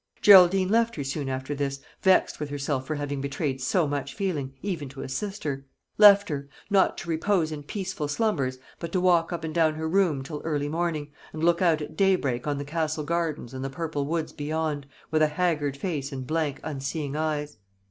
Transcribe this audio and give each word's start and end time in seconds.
Geraldine 0.19 0.69
left 0.69 0.95
her 0.95 1.03
soon 1.03 1.29
after 1.29 1.53
this, 1.53 1.79
vexed 2.01 2.39
with 2.39 2.49
herself 2.49 2.87
for 2.87 2.95
having 2.95 3.21
betrayed 3.21 3.61
so 3.61 3.87
much 3.87 4.15
feeling, 4.15 4.51
even 4.63 4.89
to 4.89 5.01
a 5.03 5.07
sister; 5.07 5.67
left 5.99 6.27
her 6.29 6.49
not 6.71 6.97
to 6.97 7.07
repose 7.11 7.51
in 7.51 7.61
peaceful, 7.61 8.07
slumbers, 8.07 8.57
but 8.79 8.91
to 8.93 8.99
walk 8.99 9.31
up 9.31 9.43
and 9.43 9.53
down 9.53 9.75
her 9.75 9.87
room 9.87 10.23
till 10.23 10.41
early 10.41 10.69
morning, 10.69 11.11
and 11.33 11.43
look 11.43 11.61
out 11.61 11.83
at 11.83 11.95
daybreak 11.95 12.47
on 12.47 12.57
the 12.57 12.65
Castle 12.65 13.03
gardens 13.03 13.53
and 13.53 13.63
the 13.63 13.69
purple 13.69 14.07
woods 14.07 14.33
beyond, 14.33 14.87
with 15.11 15.21
a 15.21 15.27
haggard 15.27 15.77
face 15.77 16.11
and 16.11 16.25
blank 16.25 16.59
unseeing 16.63 17.15
eyes. 17.15 17.57